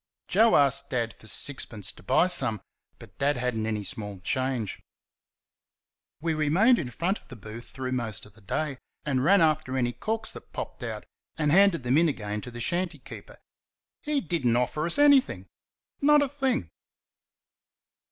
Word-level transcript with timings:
Joe 0.27 0.55
asked 0.55 0.89
Dad 0.89 1.13
for 1.13 1.27
sixpence 1.27 1.91
to 1.91 2.01
buy 2.01 2.25
some, 2.25 2.59
but 2.97 3.15
Dad 3.19 3.37
had 3.37 3.55
n't 3.55 3.67
any 3.67 3.83
small 3.83 4.19
change. 4.21 4.81
We 6.19 6.33
remained 6.33 6.79
in 6.79 6.89
front 6.89 7.19
of 7.19 7.27
the 7.27 7.35
booth 7.35 7.69
through 7.69 7.91
most 7.91 8.25
of 8.25 8.33
the 8.33 8.41
day, 8.41 8.79
and 9.05 9.23
ran 9.23 9.41
after 9.41 9.77
any 9.77 9.91
corks 9.93 10.31
that 10.31 10.53
popped 10.53 10.81
out 10.81 11.05
and 11.35 11.51
handed 11.51 11.83
them 11.83 11.99
in 11.99 12.09
again 12.09 12.41
to 12.41 12.49
the 12.49 12.59
shanty 12.59 12.97
keeper. 12.97 13.37
He 14.01 14.21
did 14.21 14.43
n't 14.43 14.57
offer 14.57 14.87
us 14.87 14.97
anything 14.97 15.45
not 16.01 16.23
a 16.23 16.27
thing! 16.29 16.71